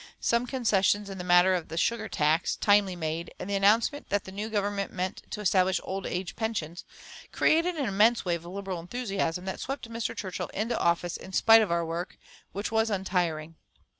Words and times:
Some 0.19 0.47
concessions 0.47 1.11
in 1.11 1.19
the 1.19 1.23
matter 1.23 1.53
of 1.53 1.67
the 1.67 1.77
sugar 1.77 2.09
tax, 2.09 2.55
timely 2.55 2.95
made, 2.95 3.31
and 3.37 3.47
the 3.47 3.53
announcement 3.53 4.09
that 4.09 4.23
the 4.23 4.31
new 4.31 4.49
Government 4.49 4.91
meant 4.91 5.21
to 5.29 5.41
establish 5.41 5.79
old 5.83 6.07
age 6.07 6.35
pensions, 6.35 6.83
created 7.31 7.75
an 7.75 7.85
immense 7.85 8.25
wave 8.25 8.43
of 8.43 8.51
Liberal 8.51 8.79
enthusiasm 8.79 9.45
that 9.45 9.59
swept 9.59 9.87
Mr. 9.87 10.15
Churchill 10.17 10.49
into 10.55 10.75
office 10.75 11.17
in 11.17 11.33
spite 11.33 11.61
of 11.61 11.69
our 11.71 11.85
work, 11.85 12.17
which 12.51 12.71
was 12.71 12.89
untiring. 12.89 13.57